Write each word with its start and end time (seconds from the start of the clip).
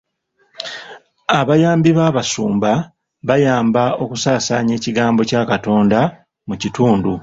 Abayambi 1.39 1.89
b'abasumba 1.97 2.71
bayamba 3.27 3.83
okusaasaanya 4.03 4.73
ekigambo 4.79 5.21
kya 5.29 5.41
Katonda 5.49 5.99
mu 6.47 6.55
kitundu. 6.61 7.11